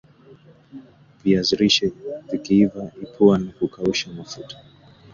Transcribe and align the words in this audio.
viazi 1.23 1.55
lishe 1.55 1.91
Vikiiva 2.31 2.91
ipua 3.03 3.37
na 3.37 3.51
kukausha 3.51 4.09
mafuta 4.09 4.57